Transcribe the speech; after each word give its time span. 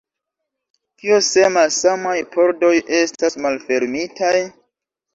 Kio 1.03 1.19
se 1.27 1.43
malsamaj 1.59 2.15
pordoj 2.39 2.75
estas 3.05 3.41
malfermitaj? 3.47 4.37